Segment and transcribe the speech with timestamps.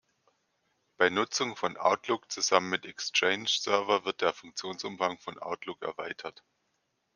[0.97, 6.43] Bei Nutzung von Outlook zusammen mit Exchange Server wird der Funktionsumfang von Outlook erweitert.